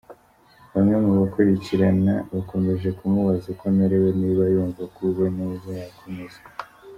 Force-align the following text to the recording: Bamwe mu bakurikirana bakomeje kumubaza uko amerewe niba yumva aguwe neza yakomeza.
Bamwe 0.73 0.95
mu 1.03 1.11
bakurikirana 1.19 2.13
bakomeje 2.33 2.87
kumubaza 2.97 3.45
uko 3.53 3.63
amerewe 3.71 4.09
niba 4.21 4.43
yumva 4.53 4.81
aguwe 4.87 5.27
neza 5.39 5.69
yakomeza. 5.81 6.39